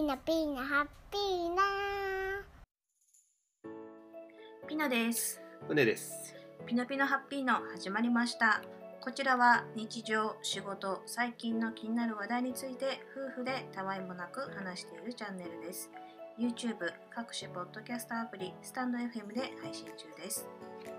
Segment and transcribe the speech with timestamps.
[0.00, 1.62] ーナピーナハッピーナ
[4.66, 5.38] ピノです。
[5.68, 6.34] 船です。
[6.66, 8.62] ピノピノハッピーの始まりました。
[9.02, 15.90] こちらは日常、仕事、最近の気になる話題について夫婦でたわいもなく話しているチャンネルです。
[16.38, 16.76] YouTube、
[17.10, 20.48] 各種ポッドキャストアプリ、スタンド FM で配信中です。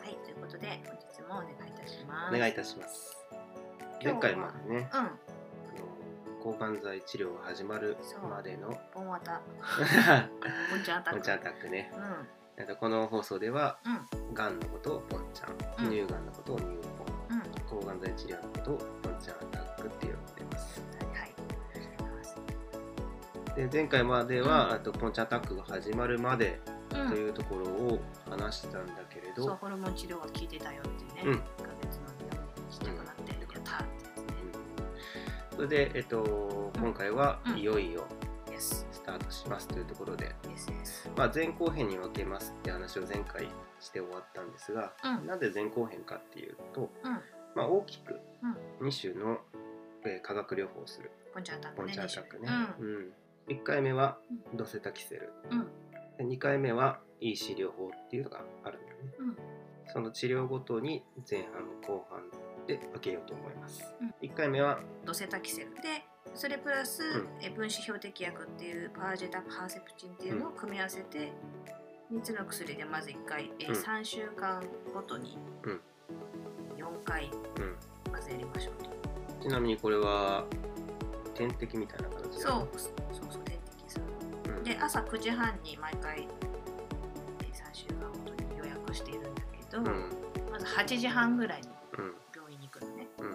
[0.04, 2.36] はい、ということで本日もお願いいたします。
[2.36, 3.18] お願いいたします。
[4.04, 5.33] 前回までね、うん、
[6.44, 7.96] 抗がん剤治療が始まる
[8.30, 8.78] までの。
[8.94, 9.40] ボンワタ、
[10.70, 11.20] ボンちゃんアタック。
[11.20, 11.90] ポンチャンアタックね。
[11.96, 12.28] うん、
[12.58, 15.90] えっとこの放送では、うん、がんのことをポンちゃん、うん。
[15.90, 20.84] 乳がんのことを乳うん、はポン、抗がん剤治療のことをポンちゃんアタックって呼んでます。
[23.56, 24.74] で前回までは、うん。
[24.74, 26.60] あとポンチアタックが始まるまで
[26.94, 27.10] うん。
[27.10, 31.34] というところを話したんだけれど、そうホルモン治療が効いてたよっていうね、うん。
[31.36, 33.14] 1ヶ月の病院に来てもら。
[33.14, 33.23] っ
[35.56, 37.58] それで、えっと、今回はうん。
[37.58, 38.06] いよいよ
[38.58, 40.34] スタートしますというところで.
[41.16, 43.48] まあ、前後編に分けますって話を前回
[43.80, 45.28] して終わったんですが、うん。
[45.28, 47.12] なぜ前後編かっていうと、うん、
[47.56, 48.20] まあ、大きく
[48.80, 48.88] うん。
[48.88, 49.40] 2種の、
[50.06, 52.50] えー化学療法をするポンチャンアタックね。
[52.80, 52.88] うん。
[52.88, 53.14] うん。
[53.48, 54.18] 1回目は
[54.54, 55.32] ドセタキセル。
[55.52, 55.68] うん、
[56.18, 59.38] で2回目は EC 療法っていうのがあるんだよね、うん。
[59.88, 62.22] その治療ごとに前半後半
[62.68, 64.14] で分けようと思います、うん。
[64.22, 67.28] 1回目はドセタキセルで、それプラス、ん。
[67.42, 71.32] え分子標的薬っていうパージェタパーセプチンっていうのを組み合わせて、
[72.12, 73.76] 3つの薬でまず1回、えーうん。
[73.76, 75.82] 3週間ごとにうん。
[76.78, 78.12] 4回うん。
[78.12, 78.90] まずやりましょうと。
[79.42, 80.46] ちなみにこれは
[81.34, 86.28] 点滴みたいな形そう、そうそう、点滴するで朝9時半に毎回
[87.42, 90.10] えー3週間ごとに予約しているんだけど、うん。
[90.52, 91.68] まず8時半ぐらいに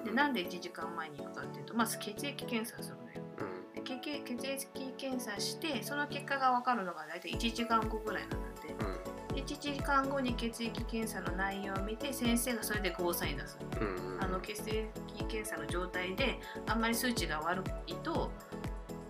[0.04, 3.22] でなんで1時間前に行くかっていうとまず血液検査するのよ。
[3.38, 3.74] うん。
[3.74, 8.68] で血液血液検査してその結果が分かるのが大体1時間後ぐらいなんだって。
[8.72, 9.18] うん。
[9.38, 14.88] 1時間後に血液検査の内容を見て先生がそれでゴーサイン出すうんうんあの血液
[15.28, 18.32] 検査の状態であんまり数値が悪いと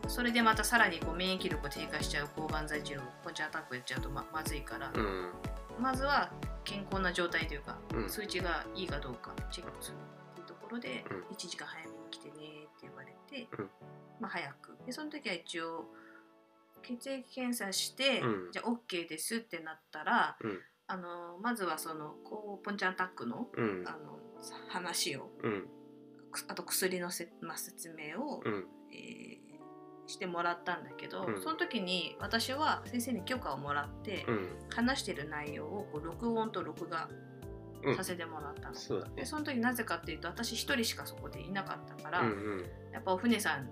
[0.09, 5.33] それでまたさらにこう免疫力が低下しちゃう抗がん剤治療ポンチアタックやっちゃうとままずいから、うん。
[5.79, 6.31] まずは
[6.65, 8.11] 健康な状態というか、うん。
[8.11, 9.97] 数値がいいかどうかチェックする
[10.69, 11.35] ころで、うん。
[11.35, 12.43] 1時間早めに来てねって
[12.83, 13.71] 言われて、うん。
[14.21, 14.79] まあ、早く。
[14.87, 15.87] でその時は一応
[16.83, 18.53] 血液検査して、うん。
[18.53, 20.61] じゃあ OK ですってなったらうん。
[20.91, 23.85] あのまずはそのこうポンチャンアタックのうん。
[23.87, 24.19] あの
[24.69, 25.67] 話をうん。
[26.31, 28.67] くあと薬のせ、まあ、説明を、うん。
[28.93, 29.39] えー
[30.09, 31.43] してもらったんだけど、うん。
[31.43, 34.49] その時に私は先生に許可をもらって、うん。
[34.75, 37.38] 話してる内容をこう録音と録画うん
[37.97, 39.13] させてもらったの、そうだね。
[39.17, 42.65] でその時なぜかっていうと私一人しかそこでいなかったから、うんうん。
[42.93, 43.69] やっぱお船さん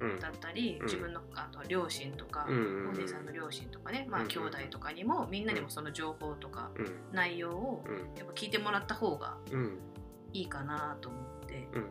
[0.00, 0.84] うんだったり、うん。
[0.86, 6.86] 自分のあと両親とか、うんうんお姉さんの両親とかね、まあ、うん兄弟とかにもみんなにもその情報とかうん。
[7.12, 7.96] 内容をうん。
[8.16, 9.78] やっぱ聞いてもらった方がうん。
[10.32, 11.82] いいかなと思って、うん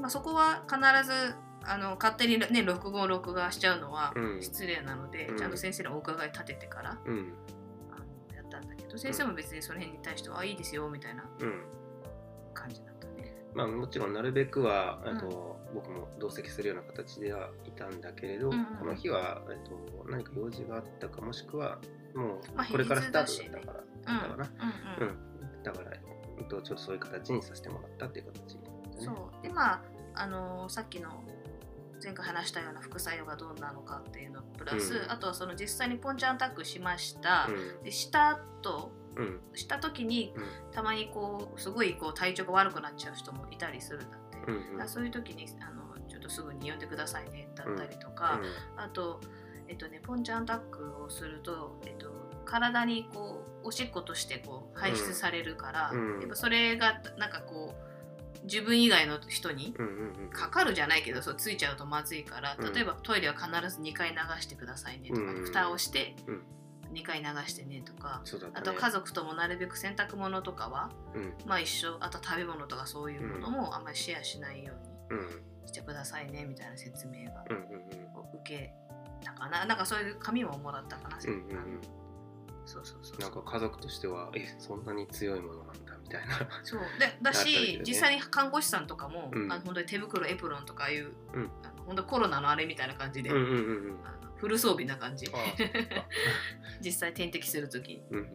[0.00, 1.34] まあ、そこは必ず
[1.64, 4.42] あの勝手にね録画を録画しちゃうのはうん。
[4.42, 5.36] 失礼なので、うん。
[5.36, 6.98] ちゃんと先生のお伺い立ててから
[8.92, 11.62] やったんだけど先生も別にその辺に対しては、あいいですよみたいなうん。
[12.54, 13.34] 感じだったね。
[13.54, 21.78] まあもちろんなるべくはあと、僕も同席するような形ではいたんだけれど、うんうんこの日は、えっと、何か用事があったかもしくは
[22.14, 24.50] もまあうこれからスタートだったから、うんだからな、
[24.98, 28.70] うんうんうん、だから、えっと、ちょっとそういう形にさせてもらったっていう形だね。
[28.98, 29.42] そう。
[29.42, 29.82] でまあ、
[30.14, 31.22] あのーさっきの
[32.02, 35.10] 前回話したような副作用がどうなのかっていうのプラス、うん。
[35.10, 37.84] あとはその実際にポンチャンアタックしました、うん。
[37.84, 39.40] でした後うん。
[39.54, 40.44] した時にうん。
[40.72, 48.40] たまにこうすごいこう体調が悪くなっちゃう人もいたりするんだって、うんだからそういう時にあのちょっとすぐに呼んでくださいねだったりとか、
[48.76, 49.20] あと、
[49.68, 52.10] えっとね、ポンチャンアタックをすると、えっと、
[52.44, 56.20] 体にこうおしっことしてこう排出されるから、うん。
[56.20, 57.89] やっぱそれがなんかこう
[58.44, 59.74] 自分以外の人に
[60.32, 62.72] かかるじゃないけどそうついちゃうとまずいからうん。
[62.72, 66.42] 例えばトイレは必ず2回流してくださいねとか、うん蓋をしてうん。
[66.92, 68.20] 2回流してねとか、
[68.52, 71.34] あと家族ともなるべく洗濯物とかは、うん。
[71.46, 74.74] まあ一緒あと食べ物とかそういうものもあんまりシェアしないよ
[75.10, 75.20] ううん。
[75.62, 78.72] にしてくださいねみたいな説明が受け
[79.22, 79.64] たかな。
[79.66, 81.44] なんかそういう紙ももらったかな、うんうんう
[82.66, 86.36] そうそうそうなんか家族としてはえそんなに強いものなんだみたいな。
[86.62, 86.80] そう。
[86.98, 87.82] でだし、ね。
[87.86, 89.50] 実際に看護師さんとかも、うん。
[89.50, 91.50] あの本当に手袋エプロンとかいう、うん。
[91.64, 93.98] あの本当コロナのあれみたいな感じで、うんうんうんうん。
[94.04, 95.26] あのフル装備な感じ。
[96.84, 98.26] 実際点滴する時に、うんうん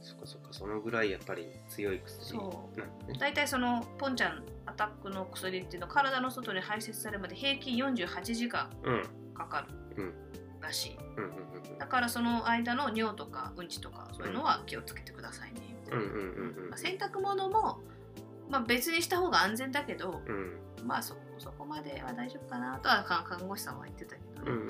[0.00, 0.48] そっかそっか。
[0.52, 2.24] そのぐらいやっぱり強い薬。
[2.24, 2.76] そう。
[2.76, 9.34] だね大体そのポンちゃんアタックの薬っていうのは体の外に排泄されるまで平均48時間うん。
[9.34, 9.66] かか
[9.96, 10.02] る。
[10.02, 10.14] うん
[10.62, 10.98] らしい。
[11.16, 11.42] うんうんうん
[11.78, 15.60] だからその間の尿とかうんちとかそういうのは気をつけてくださいね。
[15.84, 16.70] みたいな、うんうんうんうん。
[16.70, 17.80] まあ、洗濯物も、
[18.48, 20.58] まあ、別にした方が安全だけど、うん。
[20.86, 24.64] まあそそこまでは大丈夫かなとは看看護師さんは言ってたけどね、うんうんう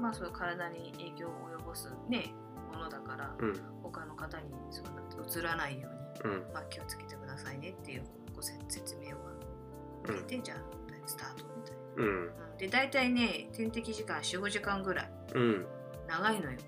[0.00, 1.30] んまあそういう体に影響を
[1.60, 2.34] 及ぼすね
[2.72, 3.48] ものだからうん。
[3.50, 4.90] うん他の方にそんな
[5.26, 5.88] 移らないよ
[6.24, 6.52] うに、うん。
[6.52, 8.02] まあ、気をつけてくださいねっていう
[8.34, 9.20] ごせ説明を
[10.04, 10.58] 受けて、じゃあ
[11.06, 12.45] スタートみたいな。
[12.58, 15.10] で大体ね点滴時間45時間ぐらい。
[15.34, 15.66] うん。
[16.08, 16.58] 長いのよ。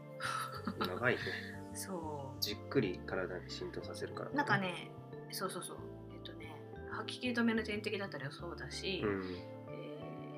[0.78, 1.20] 長いね。
[1.74, 4.90] そじっくり体に浸透させるからうなんかね
[5.30, 5.76] そうそうそう。
[6.12, 6.52] えっとね
[6.90, 9.22] 吐き気止めの点滴だったらそうだし、うん。
[9.22, 9.58] えー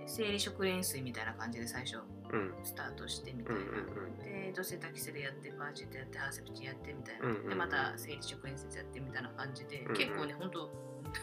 [0.06, 1.98] 生理食塩水みたいな感じで最初
[2.32, 2.54] うん。
[2.64, 4.18] スタートしてみたいな、うんうんうん。
[4.18, 7.48] でドセタキセルやってバージェットやってハーセプチンやってみたいな、うんうんうん。
[7.50, 9.96] でまた生理食塩水やってみたいな感じで、うんうん。
[9.96, 10.70] 結構ねほんと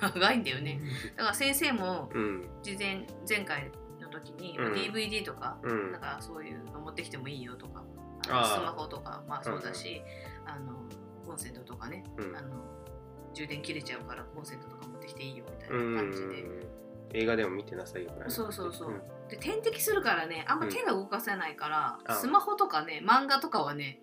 [0.02, 0.82] 長いんだよね。
[1.16, 2.50] だから先生もうん。
[2.64, 3.72] 事前前回の
[4.22, 4.74] 時に、うん。
[4.74, 5.92] DVD とかうん。
[5.92, 7.84] なんかそういうの持ってきてもいいよとか、
[8.24, 10.02] スマホとかまあそうだし、
[10.46, 10.74] あの
[11.26, 12.36] コンセントとかね、うん。
[12.36, 12.50] あの
[13.34, 15.96] 充電切れちゃうからコンセントとか持ってきていいよみたいうん。
[15.96, 16.68] な感じで、
[17.14, 19.02] 映画でも見てなさいよそうそうそう。
[19.30, 24.00] で点滴するからねあんま手が動かせないから、あスマホとかね漫画とかはね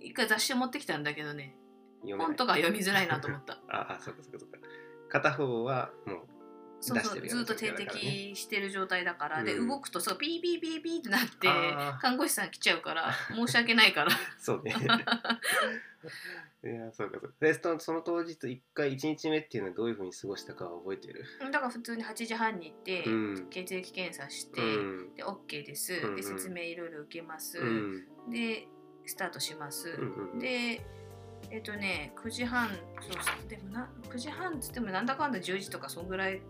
[0.00, 1.56] 一回雑誌持ってきたんだけどね
[2.16, 3.58] 本とか読みづらいなと思った。
[3.68, 4.58] ああそうかそうかそうか。
[5.08, 6.18] 片方はもう
[6.80, 9.68] そうそうずっと点滴してる状態だから、でうん。
[9.68, 11.48] 動くとそうピーピーピーピーってなって
[12.00, 14.10] 看護師さん来ちゃうから申し訳ないから。
[14.38, 14.74] そうね。
[16.64, 17.30] いやそうかそう。
[17.30, 21.24] かでそのその当日一回一日目っていうのはどういうふうに過ごしたかは覚えてる？
[21.40, 23.46] だから普通に8時半に行って、うん。
[23.50, 25.14] 血液検査して、うん。
[25.14, 26.16] で OK です、うんうん。
[26.16, 28.06] で説明いろいろ受けます、うん。
[28.30, 28.68] で
[29.06, 30.38] スタートします、うんうん。
[30.38, 30.84] で
[31.50, 36.42] えっ、とね9時半そうでもな9時半っつってもなんだかんだ10時とかそんぐらい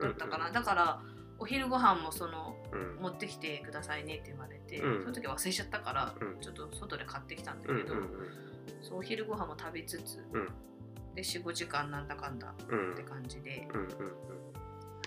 [0.00, 1.00] だったかな、だから
[1.38, 3.02] お昼ご飯もそのうん。
[3.02, 5.02] 持ってきてくださいねって言われて、うん。
[5.02, 6.40] その時忘れちゃったから、うん。
[6.40, 7.94] ちょっと外で買ってきたんだうんけど、
[8.82, 10.48] そうお昼ご飯も食べつつ、うん。
[11.14, 14.37] で45時間なんだかんだうんって感じで、うんうんうん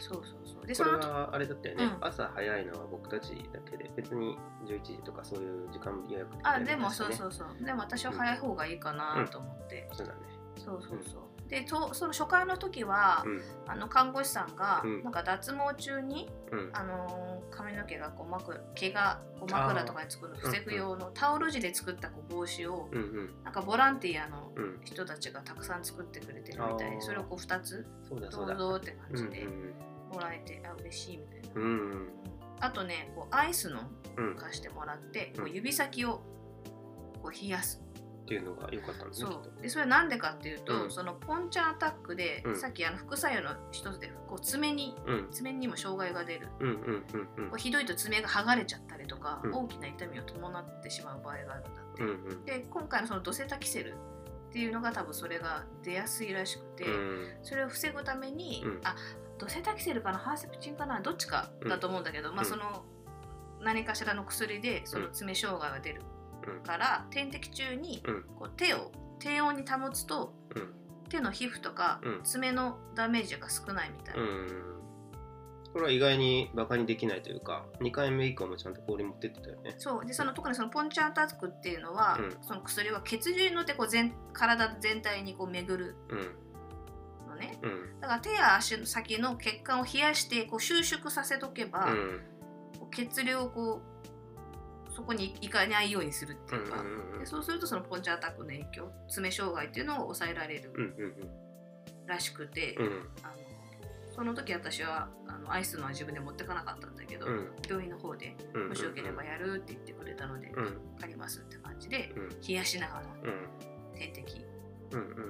[0.01, 0.65] そうそうそう。
[0.67, 1.07] でその後。
[1.07, 1.97] はあれだったよね、うん。
[2.01, 3.89] 朝早いのは僕たちだけで。
[3.95, 7.63] 別に11時とかそういう時間予約あでもそうそううそう。
[7.63, 10.19] でも私は早い方がいいかなと思って、そうだね。
[10.57, 11.21] そうそうそう。
[11.49, 13.41] でとその初回の時は、うん。
[13.67, 15.03] あの看護師さんが、うん。
[15.03, 16.69] なんか脱毛中に、うん。
[16.73, 23.43] あのー髪の毛がこう枕毛がこう枕とかにつくのを防ぐ用のタオル地で作ったこう帽子を、うんうん。
[23.43, 24.71] なんかボランティアのうん。
[24.83, 29.47] 人たちがたくさん作ってくれてるみたいでそれをこう2つどうぞってうん感じで
[30.11, 32.07] もらえて、あ嬉しいみたいな、うんうん。
[32.59, 33.79] あとねこうアイスの
[34.17, 34.35] うん。
[34.35, 36.21] 貸してもらって、こううん指先を
[37.21, 37.81] こう冷やす。
[38.23, 39.49] っていうのが良かったんですそねきっと。
[39.59, 40.91] うでそれなんでかっていうと、うん。
[40.91, 42.55] そのポンチャンアタックで、うん。
[42.55, 45.27] さっきあの副作用の一つでこう爪にうん。
[45.31, 46.47] 爪にも障害が出る。
[46.59, 47.49] うんうんうんうん。
[47.49, 49.53] こうひどいと爪が剥がれちゃったりとか、うん。
[49.53, 52.45] 大きな痛みを伴ってしまう場合があるんだって、うんうん。
[52.45, 57.27] で今回のそのドセタキセルっていうのが多分それが出やすいらしくて、うん。
[57.41, 58.81] それを防ぐために、うん。
[58.83, 58.95] あ
[59.41, 62.49] ドセタキセルかなハーセプチンかなどっちかだと思うんだけど、まあうん。
[62.49, 62.85] その
[63.59, 66.03] 何かしらの薬でその爪障害が出る
[66.47, 66.63] うん。
[66.63, 68.23] から、点滴中にうん。
[68.35, 70.73] こう手を低温に保つとうん。
[71.09, 72.21] 手の皮膚とかうん。
[72.23, 74.47] 爪のダメージが少ないみたいな、うん。
[75.73, 79.73] これは意外にバカにできないというか2回目以降もちゃんと氷持ってってたよね。
[79.79, 80.05] そう。
[80.05, 82.37] でその特にそのポンチャンアタックっていうのは、うん。
[82.43, 85.95] その薬は血流に乗ってこう全体全体にこう巡る
[87.41, 87.57] ね。
[87.61, 87.99] うん。
[87.99, 92.21] だから手や足の先の血管を冷やしてこう収縮させとけば、うん。
[92.91, 93.91] 血流をこう
[94.91, 103.09] そこに行かないようにするっていうか、うんうんうんでそうするとそのポンチアタックの影響爪障害っていうのを抑えられるうんうんうんらしくて、うん。
[103.23, 103.35] あの
[104.13, 107.51] その時私はあのアイスのは自分で持ってかなかったんだけど、うん。
[107.67, 111.07] 病院の方でうんもしよければやるって言ってくれたので、うん。
[111.07, 112.29] りますって感じでうん。
[112.45, 113.97] 冷やしながらうん。
[113.97, 114.50] 点滴うんうん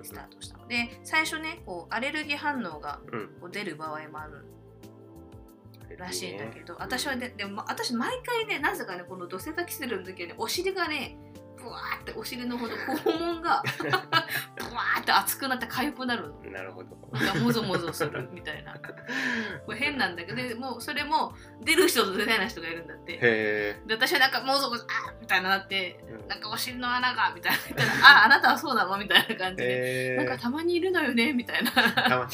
[0.04, 3.28] スタートしたので最初ねこうアレルギー反応がうん。
[3.40, 4.46] こう出る場合もある
[5.98, 11.18] らしいんだけど、うん私はねでも私毎回ねなぜかねこのドセタキセルの時はねお尻がね
[11.62, 16.52] ブワーってお尻のほど肛門がブワーって熱くなって痒くなるの。
[16.52, 16.98] なるほど。
[17.12, 18.74] なんかもぞもぞするみたいな。
[19.66, 23.20] これ変なんだけどでもうそれも出る人と出ない人がいるんだって。
[23.22, 27.58] へで私はなんかもぞもぞあーみたいななってえなんかお尻の穴がみたいな。
[28.04, 28.98] ああなたはそうなの？
[28.98, 31.34] みたいな感じで、へなんかたまにいるのよね？
[31.34, 31.72] みたいな。
[31.72, 32.32] たまに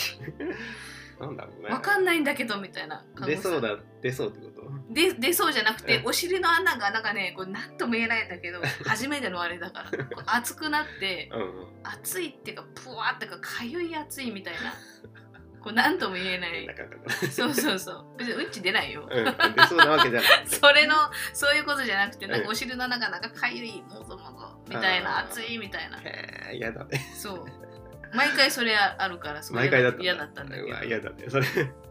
[1.19, 1.69] なんだろうね。
[1.69, 3.03] わかんないんだけどみたいな。
[3.25, 4.51] 出そうだ出そうってこ
[4.89, 4.93] と？
[4.93, 9.91] で出そうじゃなくてえお尻の穴がなんかねこう何とも言えないんだけど 初めてのあれだから。
[9.91, 11.67] こう熱くなってうんうん。
[11.83, 14.73] 熱いっていうかプワーってかかゆい熱いみたいな。
[15.59, 16.67] こう何とも言えない。
[17.31, 18.05] そうそうそう。
[18.17, 20.29] 別にうんち出ないよ、うん出そうなわけじゃない。
[20.47, 20.95] それの
[21.33, 22.45] そういうことじゃなくてなんうん。
[22.45, 25.97] かお尻の中なんかかゆいもぞもぞみたいな熱いみたいな。
[25.99, 26.99] へえ嫌だね。
[27.15, 27.45] そう
[28.17, 30.67] 毎回それあるからすごい毎回だった嫌だったんだけど。
[30.67, 31.25] うわ嫌だね。
[31.29, 31.45] それ。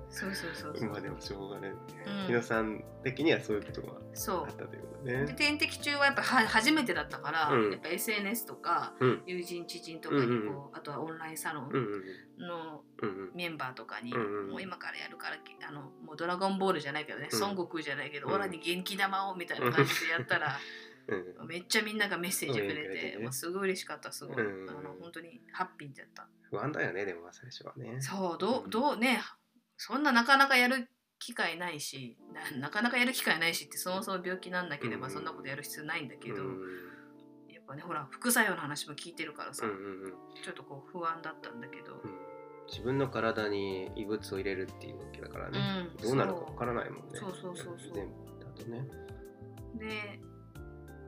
[0.08, 0.90] そうそうそうそう。
[0.90, 1.76] まあでもしょうがないね。
[2.06, 2.26] うん。
[2.26, 5.06] 日野さん的にはそういうことがそあったということう。
[5.06, 7.70] でね点滴中はやっぱは初めてだったから、うん。
[7.72, 9.22] やっぱ SNS とかうん。
[9.26, 11.70] 友人知人とかにこう、うんうんあとはオンラインサロン
[12.38, 12.82] の
[13.34, 15.36] メンバーとかに、うんうんもう今からやるから
[15.68, 17.40] あのもうドラゴンボールじゃないけどね、うん。
[17.40, 20.58] 孫悟空じゃないけど、うんオラに元気玉をみたいな感じでやったら
[21.08, 21.46] うん。
[21.46, 24.70] めっちゃみんながメッセージくれてて、ねもうすごい嬉しかったすごい、うん。
[24.70, 28.00] あの本当にハッピーだった不安だよねでも最初はね。
[28.00, 28.70] そうどううん。
[28.70, 29.20] どうね
[29.76, 32.16] そんななかなかやる機会ないし
[32.52, 35.12] ななかなかやる機会ないしってそもそも病気なんなければうん。
[35.12, 36.60] そんなことやる必要ないんだけど、うん。
[37.52, 39.66] やっぱねほら副作用の話も聞いてるからさ、
[40.42, 42.10] ちょっとこう不安だったんだけど、うん。
[42.68, 45.96] 自分の体に異物を入れるっていうわけだからうね、ん。
[46.02, 47.18] どうなるかわからないもんね。
[47.18, 47.30] そう。
[47.30, 47.94] そうそうそう。
[47.94, 48.88] 全部だとね。
[49.74, 50.20] で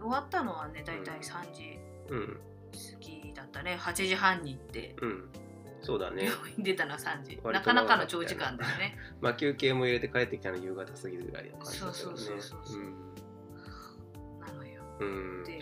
[0.00, 1.78] 終わったのはね大体3時
[2.11, 2.40] うん。
[2.73, 3.78] 過ぎだったね。
[3.81, 4.95] 8時半に行って。
[5.00, 5.28] うん。
[5.81, 6.25] そうだね。
[6.25, 8.97] 病院出たのは3時、なかなかの長時間だよね。
[9.21, 12.19] まあ休憩も入れて帰ってきたの夕方過ぎるぐらいの感じだったよね。
[12.19, 12.83] そうそうそうそう
[14.40, 14.83] なのよ。
[14.99, 15.61] うん、うん、で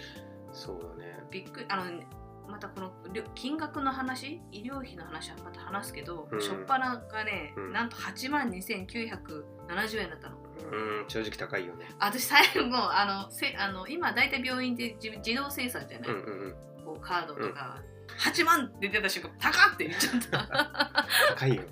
[0.52, 1.18] そうだね。
[1.30, 2.06] びっくりあのね
[2.48, 2.92] またこの
[3.34, 4.40] 金額の話？
[4.52, 6.40] 医療費の話はまた話すけど、うん。
[6.40, 7.72] しょっぱながね、うん。
[7.72, 10.35] なんと8万2970円だったの
[10.72, 11.86] うん正直高いよね。
[11.98, 16.54] 私最後あのせあの今大体病院で自自動精査じゃない、うんうんうん。
[16.84, 17.82] こうカードとか、
[18.18, 21.06] 8万って出た瞬間高っって言っちゃった。
[21.36, 21.62] 高いよ。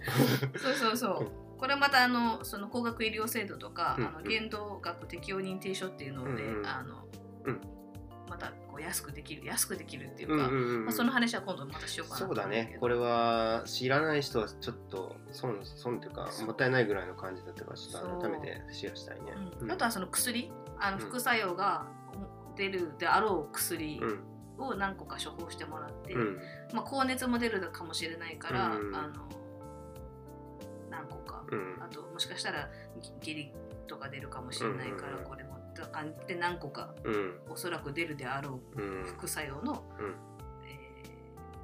[0.57, 1.31] そうそうそう。
[1.59, 4.07] これまたあのその高額医療制度とか、うん。
[4.07, 6.67] あの限度額適用認定書っていうので、うんうん。
[6.67, 7.05] あの
[7.45, 7.61] うん。
[8.29, 10.85] またこう安くできる安くできるっていううんか、うんうん。
[10.87, 19.33] まあ、その話は今度またしようかなとそうだねこれは知らない人はちょっと損損というかもったいないぐらいの感じだったからちょっと改めてシェアしたいね。
[19.61, 19.71] うん。
[19.71, 20.51] あとはその薬
[20.81, 21.03] あのうん。
[21.05, 21.87] 副作用が
[22.57, 24.21] 出るであろう薬うん。
[24.57, 26.39] を何個か処方してもらって、うん。
[26.73, 29.15] まあ、高熱も出るかもしれないから、うんあの
[30.91, 31.83] 何個か、うん。
[31.83, 32.69] あともしかしたら
[33.21, 33.53] 下痢
[33.89, 35.54] とか出るかもしれないから、これも
[35.85, 37.41] だからで何個かうん。
[37.51, 39.05] おそらく出るであろううん。
[39.05, 40.15] 副作用の、うん。
[40.67, 41.03] え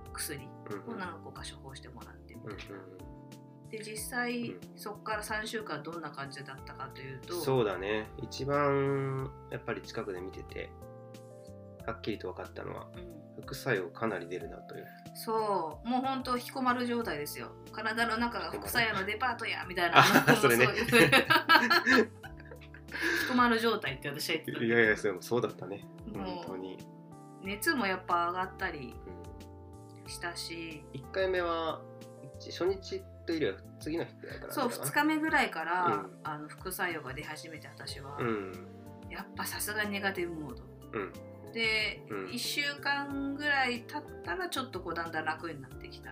[0.08, 0.46] ー薬
[0.86, 2.74] うんを何個か処方してもらってみうんたいな。
[3.70, 4.60] で実際、うん。
[4.76, 8.06] そこから3週間どんな感じだったかというとそうだね。
[8.22, 10.70] 一番やっぱり近くで見てて
[11.86, 13.20] はっきりと分かったのはうん。
[13.42, 14.86] 副作用かなり出るなという。
[15.14, 15.88] そう。
[15.88, 17.52] もう本当引きこまる状態ですよ。
[17.72, 19.98] 体の中が副作用のデパートやみたいな。
[19.98, 20.66] あそれね
[23.00, 26.78] もうそういう引きこまる状態って私は言ってたいやいやそうそうだったね本当に、
[27.42, 28.94] 熱もやっぱ上がったり
[30.04, 31.80] うん、したし1回目は
[32.38, 38.66] 一初日というよりは次の日ぐらいからそう2日目ぐらいから、うんあの副作用が出始めて私は、うん
[39.10, 41.12] やっぱさすがにネガティブモードうん
[41.52, 46.10] で、うん1週間ぐらい経ったらちょっとこうだんだん楽になってきた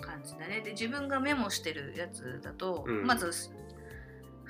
[0.00, 3.32] 感じだねで自分がメモしてるやつだと、うんまず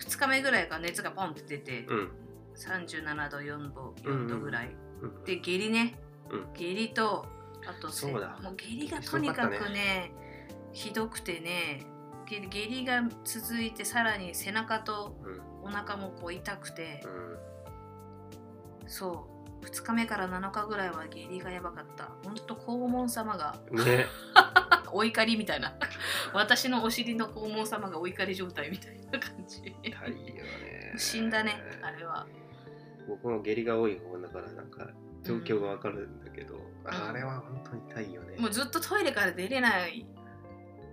[0.01, 1.99] 2日目ぐらいから熱がポンって出て、うん。
[1.99, 2.11] うん
[2.59, 5.95] 37度4度4度ぐらい、うんで下痢ね、
[6.29, 6.53] うん。
[6.55, 7.25] 下痢と
[7.65, 8.37] あとせそうだ。
[8.43, 10.13] もう下痢がとにかくね
[10.73, 11.87] ひどくてね
[12.27, 15.41] 下下痢が続いてさらに背中とうん。
[15.61, 17.05] お腹もこう痛くて
[18.85, 19.39] うそう。
[19.65, 22.11] 2日目から7日ぐらいは下痢がやばかった。
[22.25, 23.77] ほんと黄門様がん
[24.89, 25.75] ねお怒りみたいな。
[26.33, 29.75] 私のお尻の黄門様がお怒り状態みたいな感じ。
[29.83, 30.95] 痛いよね。
[30.97, 32.27] 死んだねあれは。
[33.09, 34.91] 僕も下痢が多い方だからなんか
[35.23, 36.61] 状況がわかるんだけど、ん。
[36.85, 38.37] あれは本当に痛いよね。
[38.39, 40.07] もうずっとトイレから出れない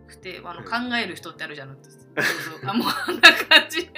[0.08, 1.78] くてあの、うん考える人ってあるじゃん。
[1.84, 2.70] そうそう。
[2.70, 3.90] あもうあんな感じ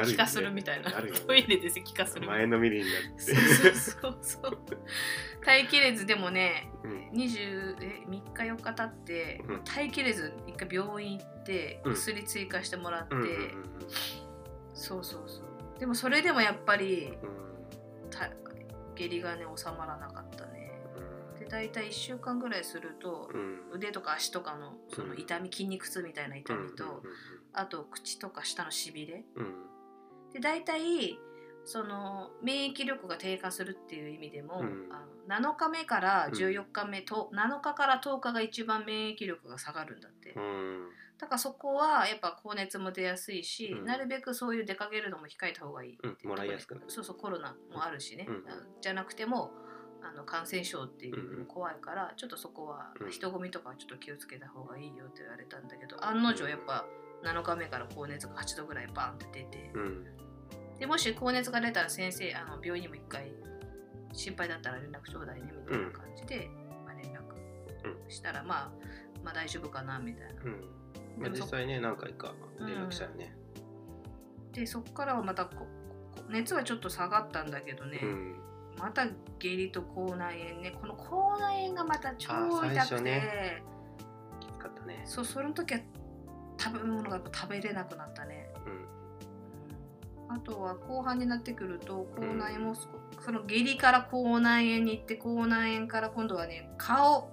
[0.00, 0.90] 石化するみたいな。
[0.90, 1.20] なるよね。
[1.20, 3.34] トイレで石化する前のめりになって。
[3.34, 4.58] そうそうそう
[5.44, 7.10] 耐えきれずでもねうん。
[7.10, 9.64] 20え3日4日経って、うん。
[9.64, 11.94] 耐えきれず一回病院行ってうん。
[11.94, 13.64] 薬追加してもらって、うんうん
[14.74, 15.78] そうそうそう。
[15.78, 17.16] でもそれでもやっぱり
[18.94, 20.72] 下痢がね収まらなかったね。
[21.38, 23.40] で大体1週間ぐらいするとうん。
[23.40, 27.00] うん腕とか足とかのその痛み筋肉痛みたいな痛みと、うん
[27.54, 29.54] あと口とか舌のしびれうん
[30.32, 31.18] で大体
[31.64, 34.88] その免疫力が低下するっていう意味でも、うん。
[34.90, 35.06] あ
[35.38, 40.88] の7日目から14日目と、7日から10日が一番免疫力が下がるんだって、うん。
[41.18, 43.84] だからそこはやっぱ高熱も出やすいし、うん。
[43.84, 46.28] なるべくそういう出かけるのも控えた方がいい、うん。
[46.28, 48.44] もらいやすくそうそうコロナもあるしね、うん。
[48.80, 49.52] じゃなくても
[50.02, 53.10] あの感染症っていうの怖いから、ちょっとそこはうん。
[53.10, 56.84] 人混みとかはちょっと気をつけた方がいいよって言われたんだけど案の定やっぱ
[57.24, 59.70] 7日目から高熱が8度ぐらいバンって出て。
[59.74, 60.06] うん
[60.82, 63.32] でもし高熱が出たら先生あの病院にも一回
[64.12, 66.50] 心配だったら連絡ちょうだいねみたいな感じで、
[66.84, 68.70] まあ、連絡したら、まあ、
[69.22, 70.42] まあ大丈夫かなみたいな。
[70.42, 70.60] うん。
[71.18, 73.32] まあ、実際ね何回か連絡したよね。
[74.52, 75.66] でそこからはまたここ
[76.28, 78.34] 熱はちょっと下がったんだけどね、うん。
[78.76, 79.06] また
[79.38, 80.76] 下痢と口内炎ね。
[80.80, 82.28] この口内炎がまた超
[82.64, 83.62] 痛くて、
[84.40, 85.02] きつかったね。
[85.04, 85.80] そうその時は
[86.62, 88.82] 食べ物が食べれなくなったね、うん
[90.34, 92.88] あとは後半になってくると口内炎もそ,、
[93.20, 97.30] その下痢から口内炎に行って口内炎から今度はね顔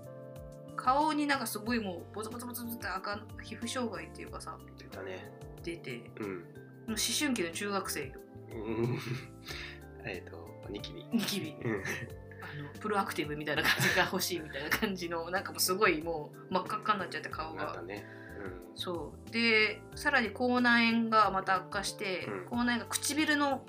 [0.75, 5.31] 顔になんかすごいもうボツボツボツボツって赤皮膚障害っていうかさ出たね。
[5.63, 6.29] 出てうん。
[6.29, 6.43] もう
[6.89, 8.13] 思春期の中学生よ。
[8.53, 8.99] うん。
[10.05, 11.05] えっとニキビ。
[11.11, 11.55] ニキビ。
[11.61, 11.71] うん。
[11.71, 17.65] あのプロアクティブみたいな感じが欲しいみたいな感じのなんかもうすごいもう真っ赤っかになっちゃって顔が。
[17.65, 17.81] な
[18.75, 19.31] そう。
[19.31, 22.45] でさらに口内炎がまた悪化して、うん。
[22.45, 23.65] 口内炎が唇の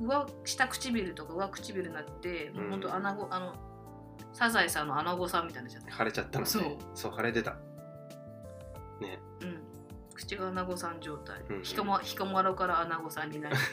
[0.00, 2.80] 上下唇とか上唇になって、もうほん。
[2.80, 3.54] と穴子あの
[4.32, 5.92] サザエさんの穴子さんみたいになっちゃって。
[5.92, 6.50] 腫れちゃったのね。
[6.50, 6.62] そう。
[6.94, 7.56] そう腫れてた。
[9.00, 9.18] ね。
[9.40, 9.62] うん。
[10.14, 11.62] 口が穴子さん状態、うんうん。
[11.62, 13.56] ひかまひかまろから穴子さんになり。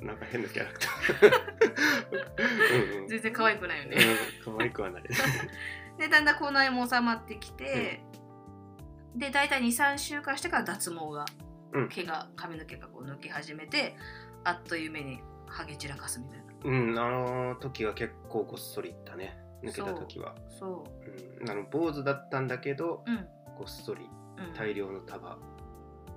[0.00, 1.30] なんか変なキャラクター。
[2.96, 3.08] うんうん。
[3.08, 3.96] 全然可愛くないよね、
[4.46, 4.56] うん。
[4.56, 5.02] 可愛くはない。
[5.98, 8.02] でだんだん口内炎も収まってきて、
[9.16, 11.24] で大体23週間してから脱毛が、
[11.72, 11.88] うん。
[11.88, 13.96] 毛が髪の毛がこう抜け始めて
[14.44, 16.44] あっという間にハゲ散らかすみたいな。
[16.64, 19.38] うんあの時は結構ごっそりいったね。
[19.62, 20.34] 抜けた時は。
[20.58, 20.84] そ
[21.40, 21.44] う。
[21.44, 21.50] ん。
[21.50, 24.08] あの坊主だったんだけどううん、ごっそり
[24.38, 25.38] うん、大量の束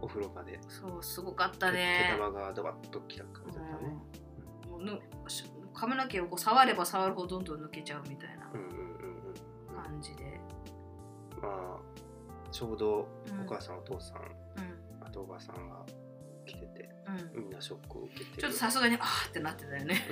[0.01, 0.59] お風呂場で。
[0.67, 3.97] そうすごかった毛ね束がドバッときた感じだったね。
[4.65, 4.71] うん。
[4.71, 8.75] もうぬし髪の毛をこう触れば触るほどどんどん抜けちゃうみたいなうんうんうん
[9.69, 9.83] うん。
[9.83, 10.39] 感じで、
[11.41, 11.78] まあ
[12.59, 13.45] ちょうどうん。
[13.45, 15.07] お母さんお父さんうん。
[15.07, 15.85] あとおばさんが
[16.45, 16.89] 来てて
[17.33, 17.43] うん。
[17.43, 18.35] みんなショックを受けて。
[18.35, 20.05] るちょっとさすがにあーってなってたよね、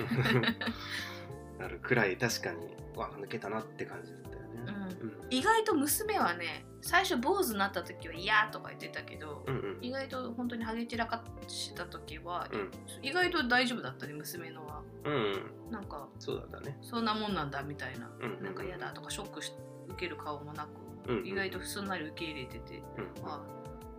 [1.60, 4.72] なるくらい確かにわ抜けたなって感じだったよね。
[5.02, 5.26] うん。
[5.28, 9.84] 意外と娘はね最初坊主になった時は嫌とか言ってたけど、うんうん。
[9.84, 12.70] 意外と本当にハゲ散らかした時は、うん。
[13.02, 14.82] 意外と大丈夫だったね娘のは。
[15.04, 15.70] うんうん。
[15.70, 16.78] なんかそうだったね。
[16.80, 18.42] そんなもんなんだみたいな、うんうん。
[18.42, 19.52] なんか嫌だとかショックし
[19.88, 23.40] 受ける顔もなく、うんうん意外とすんなり受け入れてて、うんあ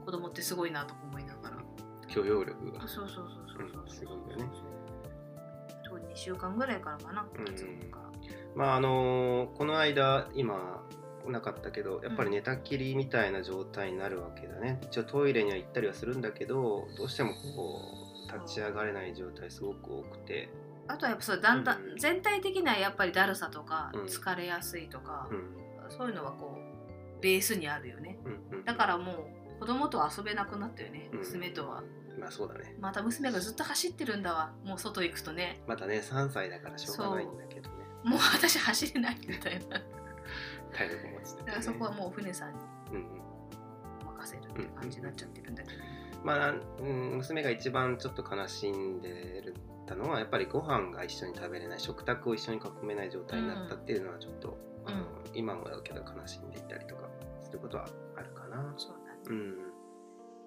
[0.05, 1.57] 子供ってすごいなとか思いながら。
[2.07, 2.79] 許容力が。
[2.87, 3.25] そうそうそう
[3.57, 3.85] そうそうう。
[3.85, 4.49] んすごいよね。
[5.87, 7.45] そう2週間ぐらいからかなうん。
[7.45, 7.97] 脱毛が。
[8.55, 10.83] まああのーこの間今
[11.27, 14.79] なかったけどやっぱり寝たきりみたいな状態になるわけだね。
[14.85, 17.81] 一応トイレには行ったりはするんだけどどうしてもこ
[18.33, 20.49] う立ち上がれない状態すごく多くて。
[20.87, 21.97] あとはやっぱそうだんだん、うん。
[21.97, 24.01] 全体的にはやっぱりだるさとかうん。
[24.05, 25.91] 疲れやすいとかう、ん。
[25.91, 26.68] そういうのはこう
[27.21, 28.17] ベースにあるよね。
[28.25, 28.65] うんうん。
[28.65, 29.11] だからも
[29.57, 31.19] う子供と遊べなくなったよねうん。
[31.19, 31.83] 娘とは、
[32.19, 32.75] まあそうだね。
[32.79, 35.61] また娘がずっと走ってるんだわもう外行くとね。
[35.67, 37.75] まだね3歳だからしょうがないんだけどね。
[38.03, 39.81] もう私走れないみたいな。
[40.71, 42.59] 体力も落ちてて、ね、だからそこはもう船さんに
[42.91, 43.03] うんうん。
[44.05, 45.75] 任せるって感じになっちゃってるんだけど、
[46.23, 49.09] まあ、うん、娘が一番ちょっと悲しんで
[49.45, 49.55] る
[49.89, 54.57] たのはやっぱりご飯が一緒に食べれない食卓を一緒に囲めない状態になったっていうのはちょっと、
[54.89, 58.73] あの今もだけど悲しんでいたりとかすることはあるかな。
[58.77, 59.19] そうだね。
[59.29, 59.57] うん。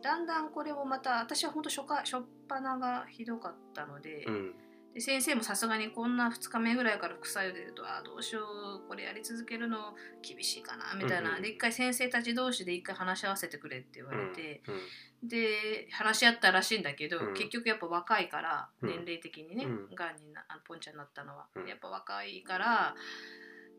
[0.03, 4.55] だんだんこれもまた私は本当初夏初っ端がひどかったので,、うん。
[4.95, 8.43] で先生もさすがにこんな2日目ぐらいから副作用出るとあーどうしよ
[8.85, 11.43] うこれやり続けるの厳しいかなみたいな、うんうん。
[11.43, 14.75] で一回先生たち同士で一回話し合わせてくれって言われて、うん
[15.23, 17.35] で話し合ったらしいんだけど、うん。
[17.35, 18.89] 結局やっぱ若いからうん。
[18.89, 19.95] 年齢的にね、うん。
[19.95, 21.69] がんになあのポンちゃんになったのは、うん。
[21.69, 22.97] やっぱ若いから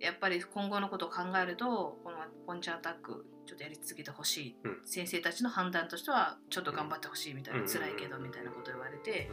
[0.03, 4.77] やっぱり今後のことを考えるとこのポンチャンアタックちょっとやり続けてほしい、うん。
[4.85, 7.67] 先生たちの判断としてはちょっと頑張ってほしいみたいな、うん。
[7.67, 9.29] 辛いけどみたいなこと言われて、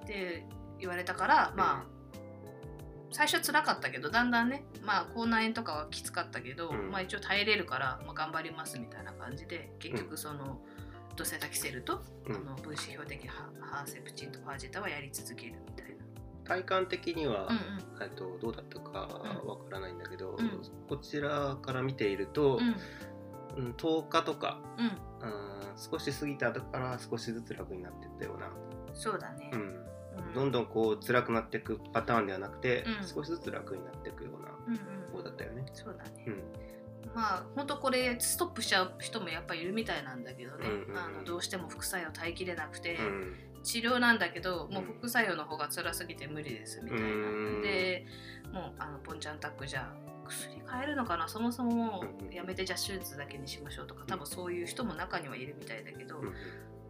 [0.00, 0.06] うん。
[0.06, 0.46] で
[0.78, 2.18] 言われたからまあ、
[3.12, 6.90] 最初は辛かったけどだんだんねまあ口内炎とかはきつかったけど、うん。
[6.90, 10.60] まあ一応耐えれるから、まあ、頑張りますみたいな感じで結局その、
[11.16, 12.36] ドセタキセルと、うん。
[12.36, 15.54] あの分子標的ハハーセプチンとファージェタはやり続ける。
[16.44, 18.98] 体感的には、うんえっとどうだったか
[19.44, 20.60] わからないんだけど、うん。
[20.88, 22.58] こちらから見ていると、
[23.56, 23.64] うん。
[23.64, 24.86] うん10日とか、うん。
[24.86, 24.92] うん、
[25.76, 28.50] 少し過ぎた後から少しずつ楽になっていったような、
[28.94, 29.50] そうだね。
[29.52, 30.34] うん、うん。
[30.34, 33.06] どんどんこう辛くなっていくパターンではなくて、うん。
[33.06, 35.66] 少しずつ楽になっていくようなうん方だったよね。
[35.74, 36.24] そうだね。
[36.26, 36.42] うん
[37.14, 47.06] まあ本当これストップしちゃう人もやっぱりいるみたいなんだけどね、うんうんうんあのどうしても副作用耐えきれなくて、うん治療なんだけどもう副作用の方が辛すぎて無理ですみたいな。
[47.06, 47.62] うん。
[47.62, 48.06] で
[48.52, 49.92] もうあのポンちゃんタックじゃ
[50.26, 51.28] 薬変えるのかな？
[51.28, 56.32] そもそももうやめてじゃあ手術だけにしましょうとか多分そういう人も中にはいるみたいだけど、うん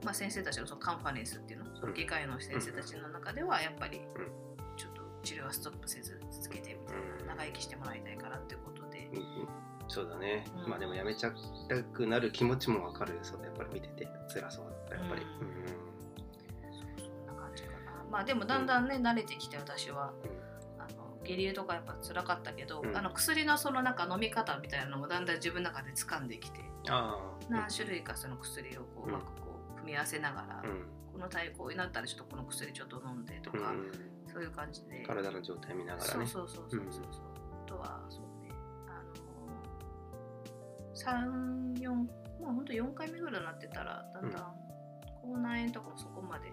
[0.04, 4.00] まあ、先生たちのそのカンファレンスっていうのその外科医の先生たちの中ではやっぱり
[4.76, 7.26] ちょっと治療はストップせず続けてみたいうん。
[7.26, 9.08] な長生きしてもらいたいからっていうことで
[9.88, 10.70] そうだね、うん。
[10.70, 11.32] まあでもやめちゃっ
[11.68, 13.18] たくなる気持ちもわかる。
[13.22, 15.22] そうだやっぱり見てて辛そうだったやっぱり。
[15.22, 15.28] うん。
[15.28, 15.81] そん
[18.12, 20.12] まあでもだんだんね、慣れてきて私は。
[20.78, 22.94] あの下痢とかやっぱ辛かったけど、うん。
[22.94, 27.44] あの薬のそのなんか飲み方みたいなのもだんだん自分の中で掴んできてああ。
[27.48, 30.84] 何種類かその薬をこううまくこう組み合わせながら、うん。
[31.14, 33.90] この対抗になったらちょっとこの薬ちょっと飲んでとか、うん。
[34.30, 35.04] そういう感じで。
[35.06, 36.26] 体の状態見ながらね。
[36.26, 36.92] そうそうそうそうそう。
[36.92, 37.04] そう、
[37.64, 38.52] あとはそうね
[38.88, 39.02] あ
[41.24, 42.04] の34も
[42.42, 44.54] うほんと4回目ぐらいになってたらだんだん。
[45.22, 46.52] 口内炎とかもそこまで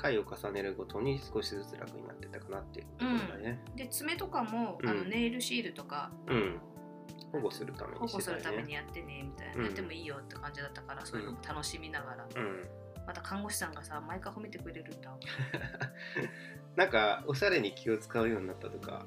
[0.00, 4.88] 回を重ねるごとに少しずつ楽になってたかなっていうところだね、で爪とかも、うん。
[4.88, 6.58] あのネイルシールとか、うん。
[7.32, 9.64] 保護するため保護にしてたよするためにねやってねみたいな、うん。
[9.64, 12.66] やってもいいよって感じだったからそういうのも楽しみながら、うん。
[13.06, 15.10] また看護師さんがさ毎回褒めてくれるんだ
[16.76, 19.04] なんかおしゃれに気を使うようになったとか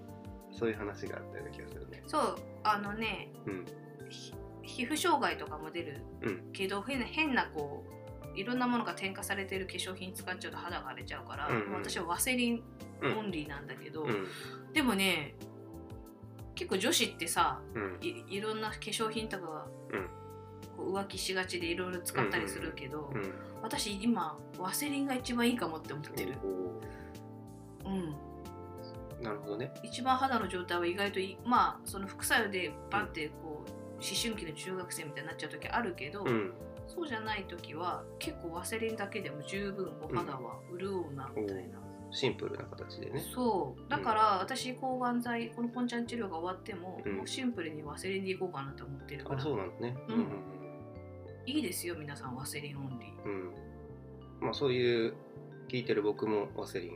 [0.51, 2.03] そういう話があったような気がするね。
[2.05, 3.65] そうあのねうん。
[4.09, 6.51] ひ皮膚障害とかも出るうん。
[6.53, 8.02] けど、変な変なこう
[8.35, 11.73] いろんなものが添加されてる化粧品使っちゃうと肌が荒れちゃうから、うんうん。
[11.73, 12.63] 私はワセリン
[13.01, 14.27] うんオンリーなんだけど、うん。
[14.73, 15.35] でもね
[16.55, 17.97] 結構女子ってさうん。
[18.01, 20.07] いいろんな化粧品とか、うん。
[20.77, 29.73] こう浮気しがちでいろいろ使ったりするけど、うん私今ワセリンが一番いいかもって思ってる、おうん、ーなるほどね。
[29.83, 36.53] 一番肌の状態は意外とまあその副作用でバンってこう思春期の中学生みたいになっちゃう時あるけど、うん
[36.93, 41.79] そうじゃない時は結構ワセリンだけでも十分お肌は潤うなみたいな、
[42.11, 43.23] シンプルな形でね。
[43.33, 43.89] そう。
[43.89, 47.17] だから私抗がん剤このポンチャン治療が終わっても,、うん。
[47.17, 49.69] もうシンプルにワセリンでいこうかなと思ってるかあらそうなん。
[49.69, 50.27] だねうん
[51.45, 53.25] いいですよ皆さんワセリンオンリー。
[53.25, 53.53] うん、うん
[54.41, 55.13] まあそういう
[55.67, 56.93] 聞いてる僕もワセリンい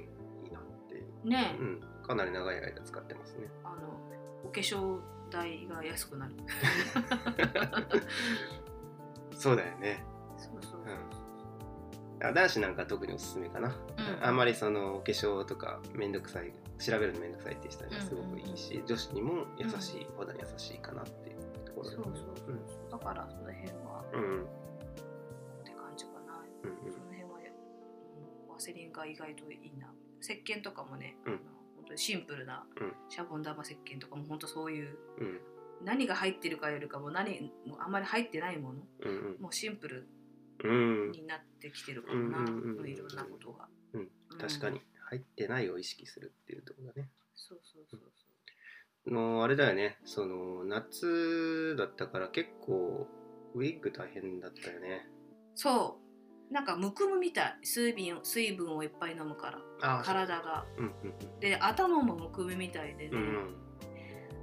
[0.47, 1.03] いなって。
[1.27, 1.55] ね。
[1.60, 3.49] え、うん、かなり長い間使ってますね。
[3.63, 3.75] あの
[4.43, 6.33] お化粧代が安くなる
[9.38, 10.04] そうだよね。
[10.38, 10.82] そうそう。
[12.19, 14.26] あ男子なんか特におすすめかな、うん。
[14.26, 22.21] あんまりそのお化粧とかめんどくさい調べるのめんどくさいって人にはすごくいいし、女子にも優しい、お肌に優しいかなっていうところそうそうそ
[22.52, 22.60] う
[22.91, 24.41] だからその辺はうんうん。
[24.41, 24.45] っ
[25.63, 27.30] て感じかな、うんその辺は、
[28.47, 29.93] うん、ワセリンが意外といいな。
[30.19, 31.34] 石鹸とかもね、うん。
[31.76, 32.93] 本当にシンプルなうん。
[33.10, 35.39] シャボン玉石鹸とかも本当そういううん
[35.84, 38.80] 何が入ってるかよりかも何もうあんまり入ってないもの。
[39.02, 40.08] うんもうシンプル
[40.63, 41.12] うん。
[41.12, 42.90] になってきてるかもな、うんうんうんうん。
[42.90, 44.02] いろんなことが、うん。
[44.02, 44.38] うん。
[44.38, 47.10] 確かに入ってないを意識するっていうところだね。
[47.36, 48.00] そうそうそう
[49.06, 49.98] そのあれだよね。
[50.04, 53.08] その夏だったから結構
[53.54, 55.08] ウィッグ大変だったよね。
[55.56, 56.00] うそ
[56.52, 56.54] う。
[56.54, 57.60] なんかむくむみたい。
[57.63, 60.00] 水分水分をいっぱい飲むから。
[60.00, 60.66] あ体が。
[60.78, 63.66] うんうんで頭もむくむみたいでね、うんうん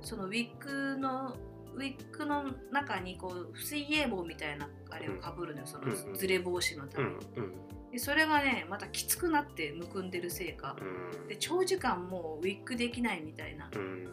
[0.05, 1.37] そのウィッグの
[1.75, 7.53] ウィッグの中にこう水泳帽みたいなあれをかぶるのよ、そのずれ防止のたうんめに、うん。
[7.91, 11.29] でそれがねまたきつくなってむくんでるせいか、うん。
[11.29, 13.69] で長時間もうウィッグできないみたいな。
[13.75, 14.09] うん。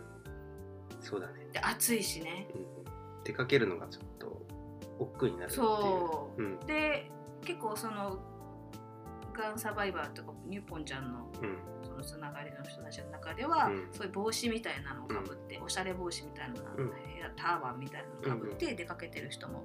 [0.99, 2.47] そうだね、で暑いしね。
[2.55, 2.65] うん、
[3.23, 4.45] 出かけるのがちょっと
[4.99, 6.41] 億劫になるそう。
[6.41, 6.59] うん。
[6.65, 7.11] で
[7.43, 8.19] 結構その
[9.33, 11.57] がんサバイバーとかニューポンちゃんのうん
[11.91, 13.87] そのつながりの人たちの中では、うん。
[13.91, 16.91] そういう帽子みたいなのをかぶって、おしゃれ帽子みたいなの、うん。
[17.35, 19.63] ターバンみたいなのをかぶって出かけてる人も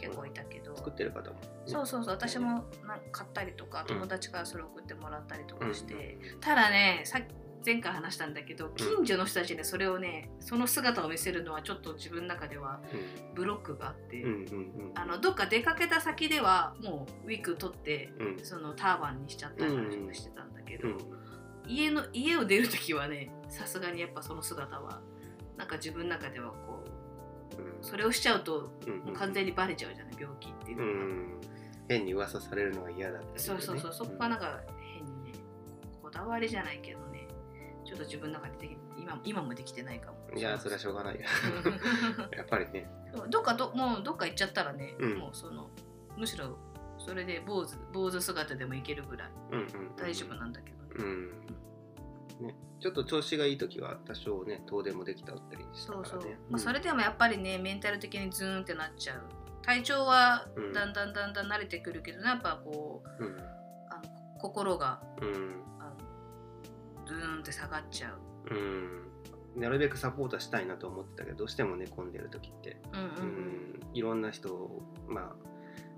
[0.00, 3.86] 結構いたけど、作ってる方も、ね、そうそうそう私もなんか買ったりとかうん。
[3.86, 7.24] 友達からそれ送ってもらったりとうんかして、ただねさっき
[7.64, 12.80] 前回話したんだけど近所の人たちにそれをねその姿を見せるのはちょっと自分の中では
[13.34, 14.24] ブロックがあって、
[14.94, 18.44] あのどっか出かけた先ではもうウィッグ取ってうん。
[18.44, 20.96] そのターバンにしちゃったりとかしてたんだけど、うん
[21.66, 25.00] 家の家を出る時はねさすがにやっぱその姿は
[25.56, 26.84] なんか自分の中ではこ
[27.58, 31.14] ううんそれをしちゃうとうんもう完全にバレちゃうじゃない病気っていううのが。
[31.14, 31.40] ん
[31.88, 35.32] 変に噂されるのが嫌だったりそうそうそう、そこがなんか変にね、
[36.02, 37.28] こだわりじゃないけどね、
[37.84, 40.18] ちょっと自分の中で今今もできてないかも。
[40.36, 41.14] いやそれはしょうがない。
[41.14, 41.20] よ
[42.36, 42.90] やっぱりね。
[43.30, 45.18] どっかどもうどっか行っちゃったらね、うん。
[45.18, 45.70] もうその
[46.16, 46.58] むしろ
[46.98, 49.28] それで坊主坊主姿でもいけるぐらい
[49.96, 52.46] 大丈夫なんだけど、ねうん。
[52.46, 54.62] ね、ちょっと調子がいい時は多少ね。
[54.66, 56.18] 遠出もできたったりしたそうそう。
[56.20, 59.22] からね、まあ、それでもやっぱりねメンタル的にズーンってなっちゃう。
[59.62, 60.72] 体調はうん。
[60.72, 63.36] だんだんだんだん慣れてくるけど、やっぱこううん。
[63.90, 64.02] あの
[64.40, 65.62] 心がうん。
[65.80, 68.12] あのズーンって下がっちゃ
[68.50, 68.54] う。
[68.54, 69.02] うん。
[69.56, 75.32] なるべくサポートしたいなと思ってたけどどうしても寝込んでる時って、うんいろんな人をまあ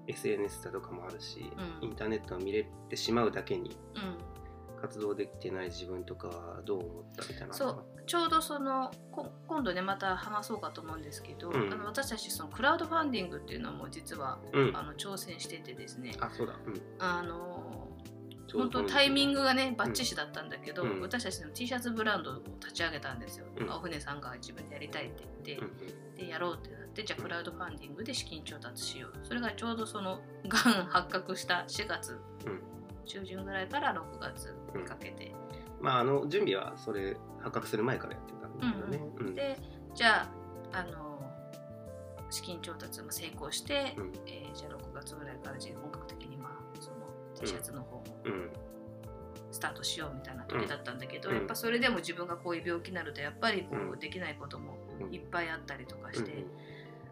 [0.06, 1.50] SNS だとかもあるし、
[1.82, 1.88] うん。
[1.88, 4.37] インターネットを見れてしまうだけにうん
[4.80, 7.54] 活動できてない自分とかはどう思ったみたいな。
[7.54, 11.72] そうちょうどそのこ今度ねまた話そうかと思うんですけど、うん。
[11.72, 14.76] あの私たちそのクラウドファンディングっていうのも実はうん。
[14.76, 16.14] あの挑戦しててですね。
[16.20, 16.54] あそうだ。
[16.66, 16.80] うん。
[16.98, 17.88] あの
[18.50, 21.00] 本当タイミングがねバッチシだったんだけど、うん。
[21.02, 23.70] 私たちの T シャツブランドを立ち上げたんですよ、うん。
[23.70, 29.12] 青船さんが自分でやりたいって言って、うんでやろうってなってじゃあクラウドファンディングで資金調達しよう。
[29.22, 32.60] それがちょうどそのがん発覚した4月うん。
[33.08, 35.34] 中旬ぐらいから6月にかけて、
[35.80, 39.58] まああの準備はそれ発覚する前からやってたんだけどね、うんで
[39.94, 40.28] じゃ
[40.72, 41.08] ああの
[42.30, 44.12] 資金調達も成功して、うん。
[44.26, 46.96] えーじゃあ6月ぐらいから本格的にまあその
[47.40, 48.50] T シャツの方もうん。
[49.50, 51.36] スタートしようみたいな時だったんだけど、うん。
[51.36, 53.98] やっぱそれでも自分がこういう病気になるとやっぱりこううん。
[53.98, 55.14] できないこともうん。
[55.14, 56.48] いっぱいあったりとかして、うん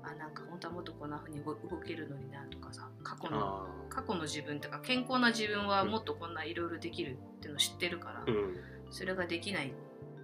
[0.07, 8.57] あなんか本当はもっとこんな風に動動けるのになとかさ過去のあ過去の自分とか健康な自分はもっとこんないろいろできるっていうのを知ってるから、ーうん。
[8.91, 9.73] それができない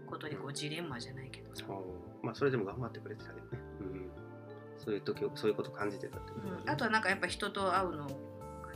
[0.06, 1.64] ことにこうジレンマじゃないけどさ、
[2.22, 4.10] まあそれでも頑張ってくれてたけどね、うん、
[4.78, 6.62] そういう時そういうこと感じてたってことだね。
[6.64, 6.70] うん。
[6.70, 8.12] あとはなんかやっぱ人と会うのが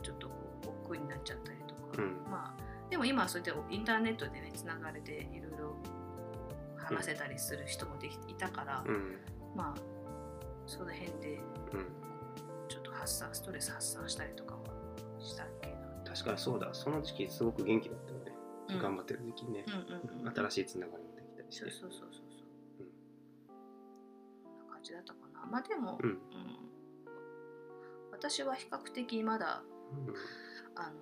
[0.03, 2.31] ちょっとこう億劫になっちゃったりとか、うん。
[2.31, 5.77] まあでも今はそうやってインターネットでねつながれていろいろ
[6.77, 9.19] 話せたりする人もできいたから、うん。
[9.55, 9.96] まあ
[10.67, 11.41] その辺で
[11.73, 11.87] うん。
[12.69, 14.61] ちょっと発散ストレス発散したりとかは
[15.19, 15.77] したけど。
[16.05, 16.69] 確かにそうだ。
[16.73, 18.33] その時期すごく元気だったよね、
[18.71, 18.79] うん。
[18.81, 21.71] 頑張ってる時期ね、うんうんうん新しいつながりもできたりして。
[21.71, 22.11] そうそうそうそう。
[22.11, 22.87] そう、
[24.45, 25.47] こんな感じだったかな。
[25.47, 26.11] まあでも、うん。
[26.11, 26.19] うん。
[28.13, 29.63] 私は比較的まだ
[30.75, 30.95] あの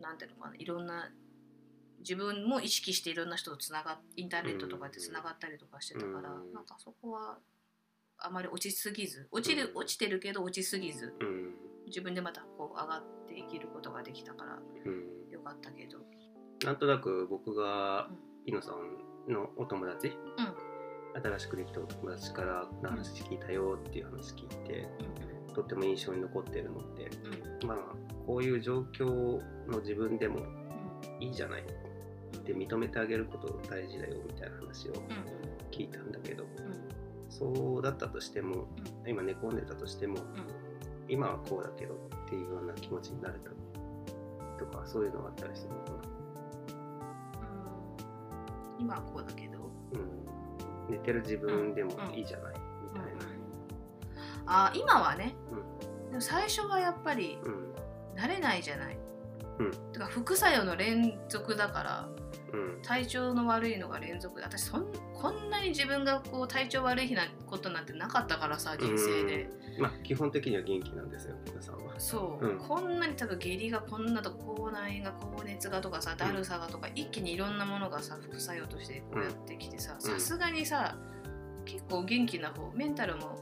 [0.00, 0.56] なんていうのかな。
[0.56, 1.12] いろんな
[2.00, 6.52] 自分も意識していろんな人とつながっインターネットとかでつながったりとかしてたから、うん。
[6.52, 7.38] なんかそこは
[8.26, 11.28] あまり落ちすぎず落ちる、うん落ちてるけど落ちすぎずうん。
[11.28, 11.54] うん
[11.86, 15.30] 自分でまたこう上がっていけることができたからうん。
[15.30, 15.98] よかったけど、
[16.64, 18.16] なんとなく僕がうん。
[18.46, 20.16] イノさんのお友達、
[21.22, 24.88] 新しくできたお友達からの話聞いたよっていう話聞いて、
[25.54, 27.10] とっても印象に残ってるのって
[27.62, 27.68] うん。
[27.68, 27.78] まあ
[28.26, 29.04] こういう状況
[29.70, 30.38] の自分でも
[31.20, 31.64] いいじゃない。
[32.32, 32.40] うん。
[32.40, 35.00] って認めてあげること大事だよみたいな話をうん。
[35.70, 36.44] 聞いたんだけど。
[36.44, 36.93] うん
[37.38, 38.68] そうだったとしても
[39.06, 40.18] 今寝込んでたとしても
[41.08, 43.50] 今はこうだけどっていうような気持ちになれた
[44.58, 45.96] とかそういうのがあったりするのかな、
[48.78, 48.84] うん。
[48.84, 49.58] 今はこうだけど、
[49.92, 49.96] う
[50.92, 53.26] ん、寝てる自分でもいいじゃないみたいな、
[54.46, 55.34] あ今はね、
[56.10, 57.74] でも最初はやっぱりうん。
[58.16, 58.96] 慣れないじゃない、
[59.58, 59.72] うん。
[59.92, 62.13] てか副作用の連続だからうん
[62.84, 71.98] 体調の悪いのが連続で私そんこんなに自分がこう体調悪い日なことなんてなかったからさ人生で、まあ基本的には元気なんですよ皆さんは。
[71.98, 72.58] そう、うん。
[72.58, 80.00] こんなに多分下痢がこんなとか口内炎が高熱がとかさだるさがとか、一気にいろんなものがさ副作用としてこうやってきてさうん。
[80.02, 80.96] さすがにさ
[81.64, 83.38] 結構元気な方メンタルも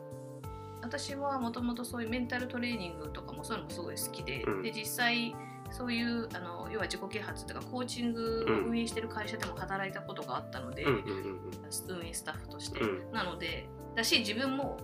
[0.83, 4.63] 私はもともとそういうメンタルトレーニングとかもそういうのもすごい好きで、うん。
[4.63, 5.35] で実際
[5.73, 11.41] そういうあの要は自己啓発とかコーチングを運営してる会社でも働いたことがあったので、うんうんうん
[11.89, 13.13] 運営スタッフとして、うん。
[13.13, 14.79] なのでだし自分も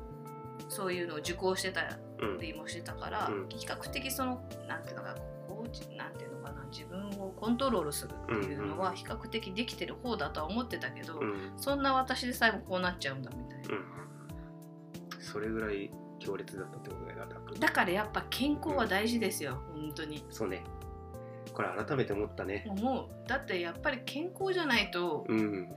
[0.69, 3.49] そういうのを受講してたうんりもしてたから、うん。
[3.49, 5.15] 比較的そのなんていうのか
[5.47, 11.53] コーチなんていうのかな自分をコントロールするっていうのは比較的できてる方だとは思ってたけど、うん。
[11.57, 15.23] そんな私でさえもこうなっちゃうんだみたいな、うん。
[15.23, 17.19] それぐらい強烈だったってことだよ
[17.59, 20.25] だからやっぱ健康は大事ですよ、本当に。
[20.31, 20.65] そうね
[21.53, 22.65] これ改めて思ったね。
[22.69, 23.09] 思う。
[23.27, 25.69] だってやっぱり健康じゃないと、うん。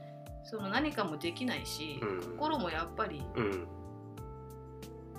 [0.44, 2.22] その何かもできないし、うん。
[2.34, 3.68] 心もやっぱりうん。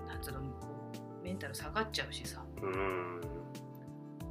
[0.06, 0.40] なんつうの
[1.22, 3.20] メンタル下がっちゃうしさ、うん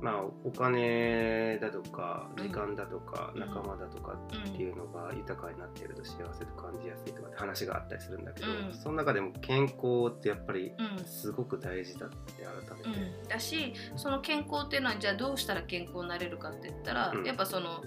[0.01, 2.43] まあお金だとかうん。
[2.43, 3.39] 時間だとかうん。
[3.39, 8.73] 仲間だとかうんっていうのが豊かになっていると幸せと感じやすいとかって話があったりするんだけど、うん。
[8.73, 11.05] その中でも健康ってやっぱりうん。
[11.05, 17.23] すごく大事だって改めて、うん、だしその健康っていうのはじゃあどうしたら健康になれるかって言ったら、うん。
[17.25, 17.83] やっぱその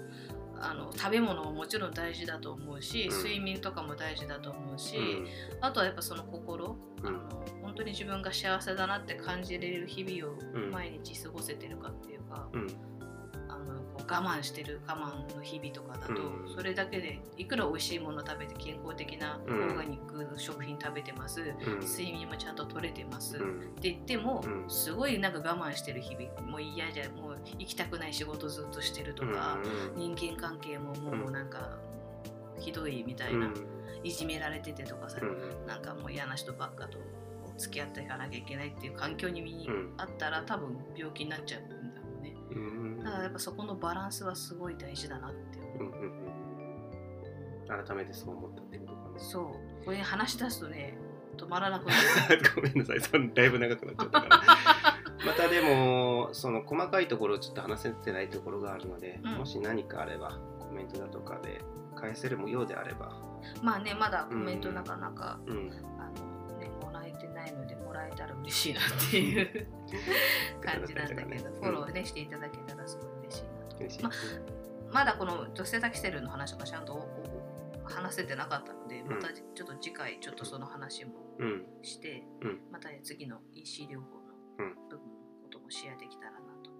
[0.59, 3.17] あの食べ物ももちろん大事だと思うし、うん。
[3.17, 5.27] 睡眠とかも大事だと思うし、うん。
[5.61, 7.07] あとはやっぱその心、うん。
[7.07, 7.19] あの
[7.61, 10.71] 本当に自分が幸せだなって感じれる日々をうん。
[10.71, 12.49] 毎日過ごせてるかっていうか、
[14.07, 16.49] 我慢してる我慢の日々とかだと、うん。
[16.55, 19.69] それだけでいくら美味しいもの食べて健康的なオうん。
[19.69, 21.79] ーガニック食品食べてます、うん。
[21.79, 23.59] 睡眠もちゃんと取れてます、っうん。
[23.81, 24.69] て言っても、うん。
[24.69, 26.41] すごいなんか我慢してる日々。
[26.49, 29.57] もう嫌じゃもう行きたくない仕事ずっとしてるとか、
[29.95, 31.77] 人間関係ももうなんか
[32.59, 33.51] ひどいみたいな、
[34.03, 35.65] いじめられててとかさ、うん。
[35.67, 36.99] なんかもう嫌な人ばっかと
[37.57, 39.93] 付き合っていかなきゃいけないっていう環境にうん。
[39.97, 41.61] あったら多分病気になっちゃう
[43.05, 45.73] だからやっぱそこのバランスはすごい大事だなって思う。
[45.77, 47.85] うんうんうん。
[47.85, 49.19] 改めてそう思ったってことかな。
[49.19, 49.41] そ
[49.81, 49.85] う。
[49.85, 50.97] これ話し出すとね
[51.37, 51.93] 止まらなくな
[52.35, 52.41] る。
[52.55, 54.41] ごめんなさい、そのだいぶ長くなっちゃったから。
[55.25, 59.31] またでも、その細かいところをちょっと話せてないところがあるので、うん。
[59.35, 61.61] もし何かあれば、コメントだとかで
[61.95, 63.21] 返せるようであれば、
[63.61, 66.34] まあねまだコメントなかなか、うん、あの
[68.15, 69.67] たら嬉しいなっていう
[70.63, 74.03] 感じなんだけど、フォローねしていただけたらすごい嬉しいなと嬉しい。
[74.03, 74.11] ま
[74.91, 77.07] まだこの女性タキセルの話がちゃんと
[77.83, 79.07] 話せてなかったので、ん。
[79.09, 82.59] またちょっと次回ちょっとその話もうん、して、うん。
[82.71, 84.05] また次の EC 療法の
[84.59, 86.71] うん部分のこともシェアできたらなと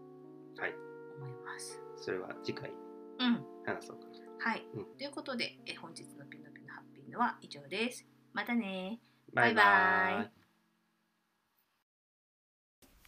[0.62, 0.74] はい、
[1.18, 1.82] 思います。
[1.98, 2.72] それは次回
[3.20, 4.50] うん、話そうかな。
[4.52, 4.86] はい、うん。
[4.98, 8.06] ということでえ本日のピノピノハッピーのは以上です。
[8.34, 9.00] またね。
[9.34, 10.45] バイバイ。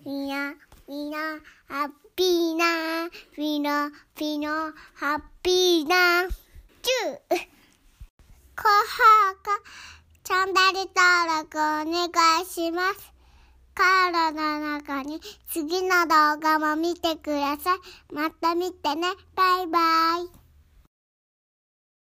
[0.05, 0.53] みな、
[0.87, 1.17] みな、
[1.67, 6.27] ハッピーな、みな、みな、ハッピーな、
[6.81, 7.47] チュー。
[8.55, 9.59] 高評価、
[10.23, 11.01] チャンネル登
[11.41, 13.11] 録お願いします。
[13.73, 18.13] カードの中に次の動画も見てください。
[18.13, 19.07] また見てね。
[19.35, 19.79] バイバ
[20.31, 20.36] イ。